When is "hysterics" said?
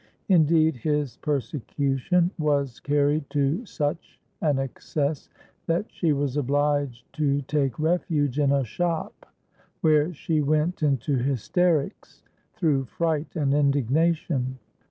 11.17-12.23